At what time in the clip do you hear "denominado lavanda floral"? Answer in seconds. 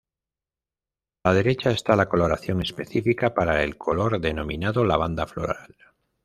4.19-5.75